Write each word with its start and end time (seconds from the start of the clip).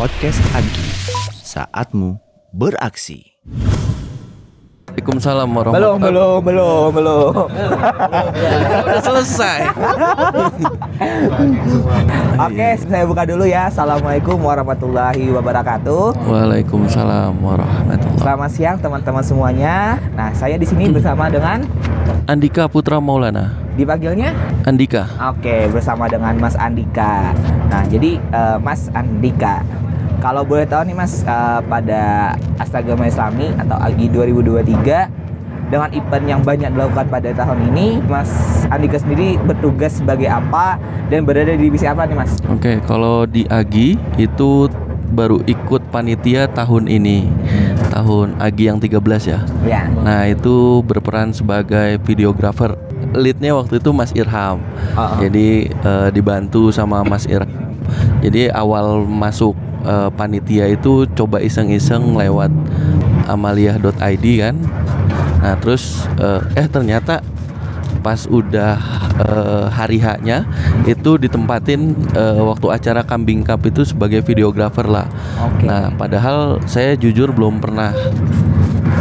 Podcast 0.00 0.40
Agi, 0.56 0.88
saatmu 1.44 2.16
beraksi. 2.56 3.36
Waalaikumsalam 4.88 5.44
Belum, 5.44 5.60
warahmatullahi 5.60 6.00
belum, 6.00 6.38
belum, 6.40 6.88
belum. 6.96 7.32
Udah 8.80 9.02
selesai. 9.04 9.60
Oke, 12.48 12.68
saya 12.80 13.04
buka 13.04 13.28
dulu 13.28 13.44
ya. 13.44 13.68
Assalamualaikum 13.68 14.40
warahmatullahi 14.40 15.28
wabarakatuh. 15.36 16.16
Waalaikumsalam 16.16 17.36
warahmatullahi. 17.36 18.24
Selamat 18.24 18.50
siang 18.56 18.80
teman-teman 18.80 19.20
semuanya. 19.20 20.00
Nah, 20.16 20.32
saya 20.32 20.56
di 20.56 20.64
sini 20.64 20.88
bersama 20.88 21.28
dengan 21.28 21.68
Andika 22.24 22.72
Putra 22.72 23.04
Maulana. 23.04 23.52
dipanggilnya 23.76 24.32
Andika. 24.64 25.12
Oke, 25.28 25.68
bersama 25.68 26.08
dengan 26.08 26.40
Mas 26.40 26.56
Andika. 26.56 27.36
Nah, 27.68 27.84
jadi 27.84 28.16
eh, 28.16 28.56
Mas 28.60 28.88
Andika, 28.92 29.62
kalau 30.20 30.44
boleh 30.44 30.68
tahu 30.68 30.84
nih 30.84 30.96
Mas, 30.96 31.24
eh, 31.24 31.60
pada 31.64 32.36
Astagama 32.60 33.08
Islami 33.08 33.50
atau 33.56 33.76
AGI 33.80 34.06
2023 34.12 35.08
dengan 35.72 35.88
event 35.94 36.24
yang 36.26 36.40
banyak 36.44 36.70
dilakukan 36.76 37.06
pada 37.08 37.30
tahun 37.32 37.72
ini, 37.72 38.04
Mas 38.04 38.28
Andika 38.68 39.00
sendiri 39.00 39.40
bertugas 39.40 40.02
sebagai 40.02 40.28
apa 40.28 40.76
dan 41.08 41.24
berada 41.24 41.54
di 41.56 41.70
divisi 41.70 41.86
apa 41.88 42.04
nih 42.04 42.16
Mas? 42.18 42.36
Oke, 42.50 42.82
kalau 42.84 43.24
di 43.24 43.46
Agi 43.48 43.96
itu 44.18 44.68
baru 45.10 45.42
ikut 45.46 45.90
panitia 45.90 46.50
tahun 46.50 46.86
ini. 46.86 47.26
Tahun 47.90 48.38
Agi 48.38 48.70
yang 48.70 48.78
13 48.78 49.26
ya. 49.26 49.40
Ya. 49.66 49.82
Nah, 49.90 50.26
itu 50.26 50.82
berperan 50.86 51.34
sebagai 51.34 51.98
videografer. 52.02 52.74
Leadnya 53.10 53.54
waktu 53.58 53.82
itu 53.82 53.90
Mas 53.90 54.14
Irham. 54.14 54.62
Oh, 54.94 55.02
oh. 55.02 55.18
Jadi 55.18 55.70
eh, 55.70 56.08
dibantu 56.14 56.70
sama 56.70 57.02
Mas 57.02 57.26
Irham. 57.26 57.69
Jadi 58.20 58.52
awal 58.52 59.04
masuk 59.04 59.54
eh, 59.84 60.10
panitia 60.14 60.68
itu 60.68 61.08
coba 61.16 61.40
iseng-iseng 61.40 62.16
lewat 62.16 62.52
amalia.id 63.28 64.24
kan. 64.40 64.56
Nah, 65.40 65.54
terus 65.56 66.04
eh, 66.20 66.40
eh 66.60 66.68
ternyata 66.68 67.24
pas 68.00 68.24
udah 68.24 68.80
eh, 69.20 69.66
hari 69.68 70.00
haknya 70.00 70.48
itu 70.88 71.20
ditempatin 71.20 71.94
eh, 72.16 72.40
waktu 72.40 72.66
acara 72.72 73.04
Kambing 73.04 73.44
Cup 73.44 73.64
itu 73.68 73.84
sebagai 73.84 74.24
videografer 74.24 74.88
lah. 74.88 75.06
Oke. 75.40 75.68
Nah, 75.68 75.92
padahal 75.94 76.60
saya 76.64 76.96
jujur 76.96 77.30
belum 77.32 77.60
pernah 77.60 77.92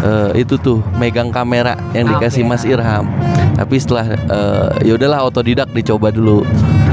eh, 0.03 0.43
itu 0.43 0.59
tuh 0.59 0.83
megang 0.99 1.31
kamera 1.31 1.79
yang 1.95 2.11
dikasih 2.11 2.43
Oke. 2.45 2.51
Mas 2.51 2.63
Irham. 2.67 3.07
Tapi 3.55 3.75
setelah 3.79 4.05
eh, 4.15 4.69
ya 4.87 4.93
udahlah 4.95 5.27
otodidak 5.27 5.71
dicoba 5.71 6.11
dulu. 6.11 6.43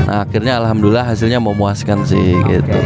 Nah, 0.06 0.22
akhirnya 0.22 0.62
alhamdulillah 0.62 1.02
hasilnya 1.02 1.42
memuaskan 1.42 2.06
sih 2.06 2.38
gitu. 2.46 2.78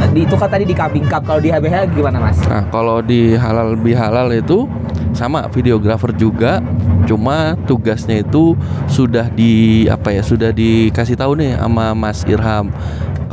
Nah, 0.00 0.08
Di 0.08 0.24
itu 0.24 0.34
kan 0.34 0.48
tadi 0.48 0.64
di 0.64 0.72
Kambing 0.72 1.04
Cup, 1.04 1.28
kalau 1.28 1.38
di 1.38 1.52
HBH 1.52 1.92
gimana 1.92 2.16
Mas? 2.16 2.40
Nah, 2.48 2.64
kalau 2.72 3.04
di 3.04 3.36
halal 3.36 3.76
bihalal 3.76 4.32
itu 4.32 4.64
sama 5.12 5.44
videografer 5.52 6.10
juga, 6.16 6.64
cuma 7.04 7.54
tugasnya 7.68 8.24
itu 8.24 8.56
sudah 8.88 9.28
di 9.28 9.84
apa 9.86 10.10
ya, 10.10 10.24
sudah 10.24 10.50
dikasih 10.50 11.20
tahu 11.20 11.36
nih 11.38 11.54
sama 11.60 11.92
Mas 11.92 12.24
Irham. 12.24 12.72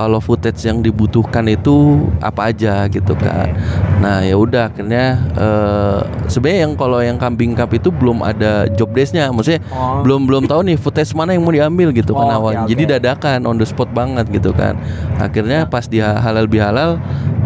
Kalau 0.02 0.18
footage 0.18 0.66
yang 0.66 0.82
dibutuhkan 0.82 1.46
itu 1.46 2.02
apa 2.18 2.50
aja 2.50 2.90
gitu 2.90 3.14
kan. 3.14 3.54
Nah, 4.02 4.26
ya 4.26 4.34
udah 4.34 4.68
akhirnya 4.68 5.06
eh, 5.32 6.00
sebenarnya 6.26 6.60
yang 6.66 6.74
kalau 6.74 7.00
yang 7.00 7.16
kambing 7.16 7.54
cup 7.54 7.70
itu 7.70 7.94
belum 7.94 8.26
ada 8.26 8.66
job 8.72 8.90
desk-nya, 8.92 9.30
maksudnya 9.30 9.62
Oh. 9.70 10.02
belum 10.02 10.26
belum 10.26 10.44
tahu 10.50 10.66
nih 10.66 10.76
footage 10.76 11.14
mana 11.14 11.32
yang 11.32 11.46
mau 11.46 11.54
diambil 11.54 11.94
gitu 11.94 12.12
kan 12.12 12.26
Oh, 12.26 12.30
oke, 12.30 12.38
awalnya. 12.50 12.66
oke. 12.66 12.70
Jadi 12.74 12.84
dadakan 12.90 13.40
on 13.46 13.56
the 13.56 13.68
spot 13.68 13.94
banget 13.94 14.26
gitu 14.28 14.50
kan. 14.52 14.74
Akhirnya 15.16 15.70
pas 15.70 15.86
di 15.86 16.02
halal 16.02 16.50
bihalal 16.50 16.98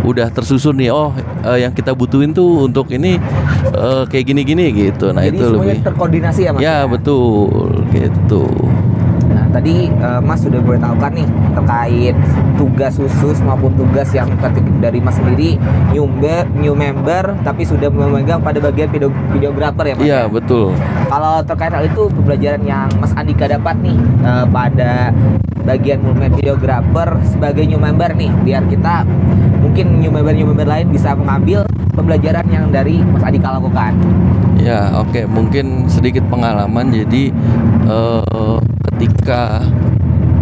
udah 0.01 0.29
tersusun 0.29 0.77
nih 0.77 0.89
oh 0.89 1.11
eh, 1.43 1.59
yang 1.59 1.73
kita 1.73 1.91
butuhin 1.91 2.31
tuh 2.31 2.63
untuk 2.63 2.87
ini 2.89 3.19
eh, 3.67 4.03
kayak 4.07 4.25
gini-gini 4.25 4.71
gitu. 4.71 5.11
Nah, 5.11 5.27
Jadi 5.27 5.35
itu 5.35 5.47
lebih 5.51 5.83
terkoordinasi 5.83 6.39
ya 6.41 6.51
Mas? 6.55 6.61
Ya, 6.61 6.77
betul 6.87 7.83
gitu. 7.91 8.47
Tadi 9.55 9.87
eh, 9.87 10.19
Mas 10.19 10.43
sudah 10.43 10.59
boleh 10.59 10.75
tahu 10.75 10.99
kan 10.99 11.15
nih 11.15 11.23
terkait 11.55 12.15
tugas 12.59 12.99
khusus 12.99 13.39
maupun 13.39 13.71
tugas 13.79 14.11
yang 14.11 14.27
dari 14.83 14.99
Mas 14.99 15.15
sendiri 15.15 15.55
new 15.95 16.03
member, 16.03 16.43
new 16.59 16.75
member 16.75 17.23
tapi 17.47 17.63
sudah 17.63 17.87
memegang 17.87 18.43
pada 18.43 18.59
bagian 18.59 18.91
video 18.91 19.07
videografer 19.31 19.87
ya 19.87 19.95
Mas. 19.95 20.03
Iya, 20.03 20.19
ya? 20.19 20.21
betul. 20.27 20.75
Kalau 21.07 21.39
terkait 21.47 21.71
hal 21.71 21.87
itu 21.87 22.11
pembelajaran 22.11 22.61
yang 22.67 22.91
Mas 22.99 23.15
Andika 23.15 23.47
dapat 23.47 23.79
nih 23.79 23.95
eh, 24.27 24.45
pada 24.51 25.15
bagian 25.63 26.03
movement 26.03 26.35
videografer 26.35 27.15
sebagai 27.25 27.63
new 27.63 27.79
member 27.79 28.11
nih 28.11 28.29
biar 28.43 28.67
kita 28.67 29.07
mungkin 29.63 30.03
new 30.03 30.11
member 30.11 30.35
new 30.35 30.45
member 30.51 30.67
lain 30.67 30.91
bisa 30.91 31.15
mengambil 31.15 31.63
pembelajaran 31.95 32.43
yang 32.51 32.67
dari 32.75 32.99
Mas 33.07 33.23
Andika 33.23 33.55
lakukan. 33.55 33.95
Ya, 34.59 34.91
oke, 34.99 35.23
mungkin 35.31 35.87
sedikit 35.87 36.27
pengalaman. 36.27 36.91
Jadi 36.91 37.31
eh, 37.87 38.57
ketika 38.95 39.59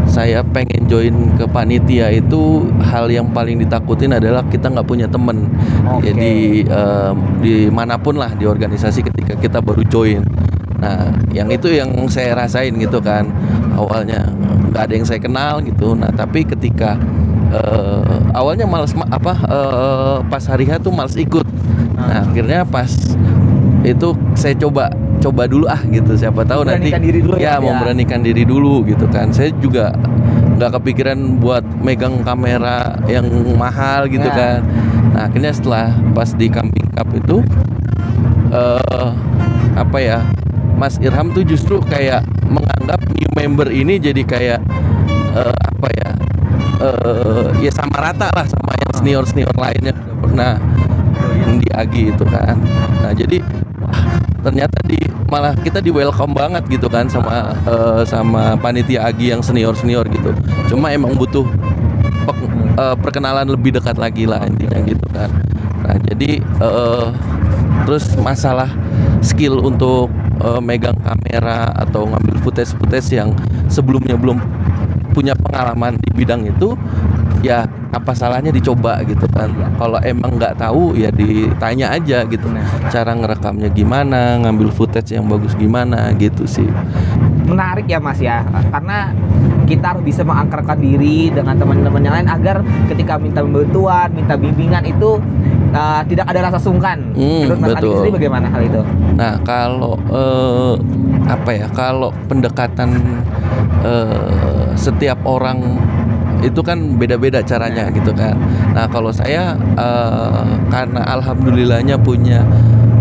saya 0.06 0.46
pengen 0.46 0.86
join 0.86 1.34
ke 1.34 1.50
panitia 1.50 2.14
itu 2.14 2.70
hal 2.86 3.10
yang 3.10 3.34
paling 3.34 3.58
ditakutin 3.58 4.14
adalah 4.14 4.46
kita 4.46 4.70
nggak 4.70 4.86
punya 4.86 5.10
temen. 5.10 5.50
Oke. 5.90 6.14
Jadi 6.14 6.62
eh, 6.70 7.12
di 7.42 7.56
mana 7.74 7.98
pun 7.98 8.22
lah 8.22 8.30
di 8.38 8.46
organisasi 8.46 9.02
ketika 9.10 9.34
kita 9.42 9.58
baru 9.58 9.82
join. 9.90 10.22
Nah, 10.78 11.10
yang 11.34 11.50
itu 11.50 11.72
yang 11.72 11.90
saya 12.14 12.38
rasain 12.38 12.78
gitu 12.78 13.02
kan 13.02 13.26
awalnya 13.74 14.30
nggak 14.70 14.84
ada 14.86 14.94
yang 14.94 15.08
saya 15.08 15.18
kenal 15.18 15.58
gitu. 15.66 15.98
Nah, 15.98 16.14
tapi 16.14 16.46
ketika 16.46 16.94
eh, 17.50 18.18
awalnya 18.38 18.70
males 18.70 18.94
ma- 18.94 19.10
apa 19.10 19.34
eh, 19.50 20.16
pas 20.30 20.44
hari 20.46 20.70
H 20.70 20.78
tuh 20.78 20.94
males 20.94 21.18
ikut. 21.18 21.48
Nah, 21.98 22.22
akhirnya 22.22 22.68
pas 22.70 22.92
itu 23.82 24.14
saya 24.38 24.54
coba 24.62 24.94
coba 25.24 25.48
dulu 25.48 25.66
ah 25.72 25.80
gitu. 25.88 26.20
Siapa 26.20 26.44
tahu 26.44 26.68
nanti 26.68 26.92
diri 26.92 27.24
dulu 27.24 27.40
ya, 27.40 27.56
ya, 27.56 27.64
ya. 27.64 27.64
memberanikan 27.64 28.20
diri 28.20 28.44
dulu 28.44 28.84
gitu 28.84 29.08
kan. 29.08 29.32
Saya 29.32 29.56
juga 29.64 29.96
nggak 30.60 30.80
kepikiran 30.80 31.40
buat 31.40 31.64
megang 31.80 32.22
kamera 32.28 33.00
yang 33.08 33.26
mahal 33.56 34.12
gitu 34.12 34.28
Ya. 34.28 34.36
kan. 34.36 34.60
Nah 35.16 35.22
akhirnya 35.32 35.52
setelah 35.56 35.88
pas 36.12 36.30
di 36.36 36.52
kambing 36.52 36.88
cup 36.92 37.08
itu 37.16 37.40
eh 38.54 39.10
apa 39.74 39.98
ya 39.98 40.20
Mas 40.78 41.02
Irham 41.02 41.34
tuh 41.34 41.42
justru 41.48 41.82
kayak 41.88 42.22
menganggap 42.46 43.02
new 43.14 43.32
member 43.34 43.70
ini 43.74 43.98
jadi 43.98 44.22
kayak 44.22 44.60
eh, 45.34 45.56
apa 45.58 45.88
ya 45.98 46.10
eh 46.84 47.48
ya 47.66 47.72
sama 47.74 47.98
rata 47.98 48.30
lah 48.34 48.46
sama 48.46 48.74
yang 48.78 48.92
senior 48.94 49.24
senior 49.26 49.56
lainnya. 49.58 49.94
Udah 49.96 50.18
pernah 50.22 50.52
di 51.58 51.70
Agi 51.74 52.04
itu 52.14 52.26
kan. 52.26 52.58
Nah 53.02 53.14
jadi 53.14 53.38
ternyata 54.44 54.78
di 54.84 55.00
malah 55.32 55.56
kita 55.56 55.80
di 55.80 55.90
welcome 55.90 56.36
banget 56.36 56.68
gitu 56.68 56.92
kan 56.92 57.08
sama 57.08 57.56
eh, 57.66 58.02
sama 58.06 58.60
panitia 58.60 59.08
Agi 59.08 59.32
yang 59.32 59.42
senior 59.42 59.74
senior 59.74 60.04
gitu. 60.12 60.36
Cuma 60.70 60.92
emang 60.92 61.16
butuh 61.16 61.48
pek- 62.28 62.52
eh, 62.78 62.96
perkenalan 63.00 63.48
lebih 63.48 63.80
dekat 63.80 63.96
lagi 63.96 64.28
lah 64.28 64.44
intinya 64.46 64.78
gitu 64.84 65.06
kan. 65.16 65.32
Nah 65.88 65.96
jadi 66.12 66.44
eh, 66.44 67.08
terus 67.88 68.14
masalah 68.20 68.70
skill 69.24 69.64
untuk 69.64 70.12
eh, 70.44 70.62
megang 70.62 71.00
kamera 71.02 71.72
atau 71.74 72.06
ngambil 72.06 72.36
footage 72.44 72.76
footage 72.76 73.10
yang 73.16 73.32
sebelumnya 73.72 74.20
belum 74.20 74.38
punya 75.14 75.38
pengalaman 75.38 75.96
di 76.02 76.10
bidang 76.14 76.50
itu 76.50 76.74
ya 77.46 77.70
apa 77.94 78.12
salahnya 78.18 78.50
dicoba 78.50 79.06
gitu 79.06 79.30
kan. 79.30 79.54
Kalau 79.78 80.02
emang 80.02 80.42
nggak 80.42 80.58
tahu 80.58 80.98
ya 80.98 81.14
ditanya 81.14 81.94
aja 81.94 82.26
gitu. 82.26 82.50
Cara 82.90 83.14
ngerekamnya 83.14 83.70
gimana 83.70 84.42
ngambil 84.42 84.74
footage 84.74 85.14
yang 85.14 85.30
bagus 85.30 85.54
gimana 85.54 86.10
gitu 86.18 86.50
sih. 86.50 86.66
Menarik 87.46 87.86
ya 87.86 88.02
mas 88.02 88.18
ya. 88.18 88.42
Karena 88.74 89.14
kita 89.70 89.96
harus 89.96 90.04
bisa 90.04 90.26
mengangkarkan 90.26 90.82
diri 90.82 91.32
dengan 91.32 91.56
teman-teman 91.56 92.02
yang 92.04 92.16
lain 92.20 92.30
agar 92.30 92.66
ketika 92.92 93.16
minta 93.16 93.40
bantuan 93.46 94.12
minta 94.12 94.36
bimbingan 94.36 94.84
itu 94.84 95.22
uh, 95.72 96.02
tidak 96.10 96.26
ada 96.28 96.40
rasa 96.50 96.60
sungkan. 96.60 97.00
Hmm, 97.14 97.48
menurut 97.48 97.60
mas 97.62 97.70
betul. 97.78 97.94
sendiri 98.02 98.12
bagaimana 98.18 98.48
hal 98.50 98.62
itu? 98.66 98.82
Nah, 99.14 99.34
kalau 99.46 99.96
eh, 100.10 100.74
apa 101.30 101.50
ya? 101.54 101.68
Kalau 101.72 102.10
pendekatan 102.26 102.90
eh, 103.86 104.68
setiap 104.74 105.22
orang 105.26 105.78
itu 106.44 106.60
kan 106.60 107.00
beda-beda 107.00 107.40
caranya 107.42 107.88
gitu 107.96 108.12
kan. 108.12 108.36
Nah, 108.76 108.86
kalau 108.92 109.10
saya 109.10 109.56
eh, 109.58 110.44
karena 110.68 111.02
alhamdulillahnya 111.08 111.96
punya 112.00 112.44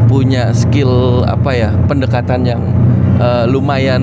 punya 0.06 0.54
skill 0.54 1.24
apa 1.26 1.50
ya? 1.52 1.70
pendekatan 1.90 2.46
yang 2.46 2.62
eh, 3.18 3.44
lumayan 3.50 4.02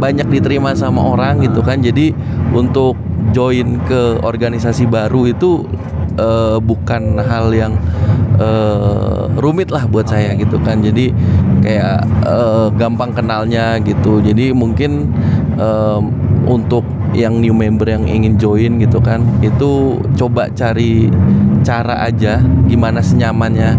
banyak 0.00 0.26
diterima 0.26 0.74
sama 0.74 1.04
orang 1.14 1.44
gitu 1.44 1.60
kan. 1.62 1.78
Jadi 1.78 2.10
untuk 2.50 2.98
join 3.30 3.78
ke 3.86 4.18
organisasi 4.24 4.88
baru 4.88 5.30
itu 5.30 5.68
eh, 6.16 6.58
bukan 6.58 7.20
hal 7.20 7.52
yang 7.54 7.76
eh, 8.40 9.22
rumit 9.38 9.70
lah 9.72 9.86
buat 9.88 10.08
saya 10.08 10.34
gitu 10.36 10.60
kan 10.60 10.82
jadi 10.84 11.12
kayak 11.62 11.98
eh, 12.26 12.66
gampang 12.76 13.12
kenalnya 13.14 13.78
gitu 13.80 14.20
jadi 14.20 14.52
mungkin 14.52 15.12
em, 15.56 16.02
untuk 16.48 16.84
yang 17.12 17.38
new 17.40 17.52
member 17.52 17.88
yang 17.88 18.08
ingin 18.08 18.40
join 18.40 18.80
gitu 18.80 18.98
kan 18.98 19.20
itu 19.44 20.00
coba 20.16 20.48
cari 20.52 21.12
cara 21.62 22.02
aja 22.08 22.40
gimana 22.66 23.04
senyamannya 23.04 23.76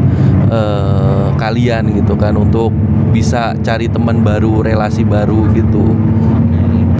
eh, 0.49 1.27
kalian 1.35 1.97
gitu 1.97 2.13
kan 2.15 2.37
untuk 2.37 2.69
bisa 3.13 3.53
cari 3.61 3.89
teman 3.89 4.21
baru 4.25 4.65
relasi 4.65 5.05
baru 5.05 5.49
gitu 5.53 5.93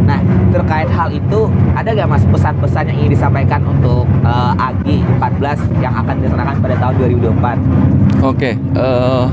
Nah, 0.04 0.20
terkait 0.52 0.92
hal 0.92 1.16
itu, 1.16 1.48
ada 1.72 1.96
gak 1.96 2.10
mas 2.12 2.24
pesan-pesan 2.28 2.92
yang 2.92 2.98
ingin 3.08 3.12
disampaikan 3.16 3.64
untuk 3.64 4.04
uh, 4.28 4.52
Agi 4.60 5.00
14 5.00 5.80
yang 5.80 5.96
akan 5.96 6.16
diserahkan 6.20 6.56
pada 6.60 6.76
tahun 6.76 6.94
2024? 8.20 8.20
Oke, 8.28 8.52
eh, 8.60 9.24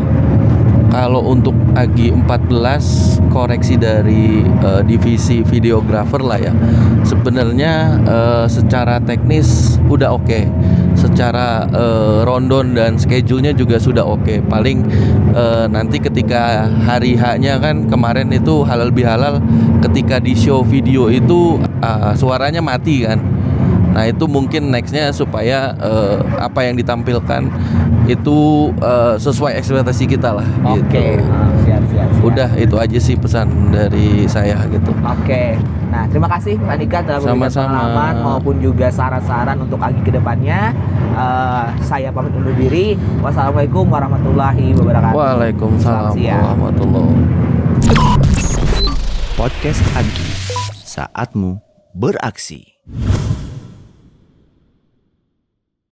kalau 0.91 1.23
untuk 1.23 1.55
Agi 1.79 2.11
14 2.11 3.31
koreksi 3.31 3.79
dari 3.79 4.43
eh, 4.43 4.83
divisi 4.85 5.41
videografer 5.47 6.21
lah 6.21 6.39
ya. 6.43 6.53
Sebenarnya 7.07 7.97
eh, 8.05 8.47
secara 8.51 8.99
teknis 8.99 9.79
udah 9.87 10.19
oke. 10.19 10.51
Secara 10.99 11.65
eh, 11.71 12.19
rondon 12.27 12.75
dan 12.75 12.99
schedule-nya 12.99 13.55
juga 13.55 13.79
sudah 13.79 14.03
oke. 14.03 14.43
Paling 14.51 14.85
eh, 15.33 15.65
nanti 15.71 16.03
ketika 16.03 16.67
hari 16.67 17.15
H-nya 17.15 17.63
kan 17.63 17.87
kemarin 17.87 18.29
itu 18.35 18.67
halal 18.67 18.91
bihalal 18.91 19.39
ketika 19.81 20.19
di 20.19 20.35
show 20.35 20.67
video 20.67 21.09
itu 21.09 21.63
ah, 21.81 22.13
suaranya 22.13 22.61
mati 22.61 23.07
kan. 23.07 23.23
Nah 23.91 24.07
itu 24.07 24.27
mungkin 24.31 24.71
nextnya 24.71 25.11
supaya 25.11 25.75
eh, 25.79 26.19
apa 26.39 26.67
yang 26.67 26.79
ditampilkan 26.79 27.51
itu 28.11 28.71
eh, 28.83 29.15
sesuai 29.19 29.55
ekspektasi 29.63 30.05
kita 30.11 30.35
lah. 30.35 30.49
Oke, 30.67 31.19
gitu. 31.19 31.31
Ah, 31.31 31.51
siap, 31.63 31.83
siap, 31.91 32.09
siap. 32.11 32.27
Udah 32.27 32.51
itu 32.59 32.77
aja 32.77 32.99
sih 32.99 33.15
pesan 33.15 33.71
dari 33.71 34.27
saya 34.27 34.67
gitu. 34.67 34.91
Oke, 35.07 35.55
nah 35.89 36.05
terima 36.11 36.27
kasih 36.27 36.59
Pak 36.59 36.75
Andika 36.75 36.99
telah 37.07 37.21
memberikan 37.23 37.67
pengalaman 37.71 38.15
maupun 38.23 38.57
juga 38.59 38.91
saran-saran 38.91 39.57
untuk 39.63 39.79
Agi 39.79 40.01
ke 40.03 40.11
depannya. 40.11 40.75
Eh, 41.15 41.67
saya 41.87 42.11
pamit 42.11 42.35
undur 42.35 42.55
diri. 42.59 42.99
Wassalamualaikum 43.23 43.87
warahmatullahi 43.87 44.75
wabarakatuh. 44.75 45.17
Waalaikumsalam 45.17 46.15
warahmatullahi 46.15 47.15
Podcast 49.41 49.81
Agi, 49.97 50.29
saatmu 50.85 51.65
beraksi. 51.97 52.77